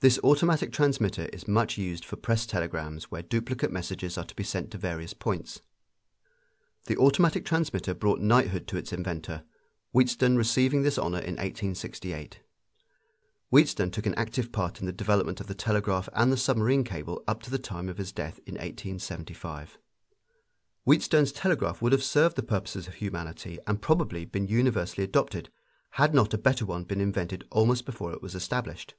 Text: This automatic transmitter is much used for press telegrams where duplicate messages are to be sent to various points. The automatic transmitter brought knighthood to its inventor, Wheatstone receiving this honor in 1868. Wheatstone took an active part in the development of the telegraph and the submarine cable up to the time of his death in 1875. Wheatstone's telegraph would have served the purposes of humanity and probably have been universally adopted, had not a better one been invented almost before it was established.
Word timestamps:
This 0.00 0.18
automatic 0.24 0.72
transmitter 0.72 1.26
is 1.26 1.46
much 1.46 1.78
used 1.78 2.04
for 2.04 2.16
press 2.16 2.46
telegrams 2.46 3.12
where 3.12 3.22
duplicate 3.22 3.70
messages 3.70 4.18
are 4.18 4.24
to 4.24 4.34
be 4.34 4.42
sent 4.42 4.72
to 4.72 4.76
various 4.76 5.14
points. 5.14 5.60
The 6.86 6.96
automatic 6.96 7.44
transmitter 7.44 7.94
brought 7.94 8.18
knighthood 8.18 8.66
to 8.66 8.76
its 8.76 8.92
inventor, 8.92 9.44
Wheatstone 9.94 10.34
receiving 10.34 10.82
this 10.82 10.98
honor 10.98 11.20
in 11.20 11.34
1868. 11.34 12.40
Wheatstone 13.52 13.92
took 13.92 14.04
an 14.04 14.16
active 14.16 14.50
part 14.50 14.80
in 14.80 14.86
the 14.86 14.92
development 14.92 15.38
of 15.40 15.46
the 15.46 15.54
telegraph 15.54 16.08
and 16.12 16.32
the 16.32 16.36
submarine 16.36 16.82
cable 16.82 17.22
up 17.28 17.40
to 17.44 17.50
the 17.52 17.56
time 17.60 17.88
of 17.88 17.98
his 17.98 18.10
death 18.10 18.40
in 18.44 18.54
1875. 18.54 19.78
Wheatstone's 20.84 21.30
telegraph 21.30 21.80
would 21.80 21.92
have 21.92 22.02
served 22.02 22.34
the 22.34 22.42
purposes 22.42 22.88
of 22.88 22.94
humanity 22.94 23.60
and 23.68 23.80
probably 23.80 24.22
have 24.22 24.32
been 24.32 24.48
universally 24.48 25.04
adopted, 25.04 25.50
had 25.90 26.12
not 26.12 26.34
a 26.34 26.36
better 26.36 26.66
one 26.66 26.82
been 26.82 27.00
invented 27.00 27.44
almost 27.52 27.86
before 27.86 28.12
it 28.12 28.20
was 28.20 28.34
established. 28.34 28.94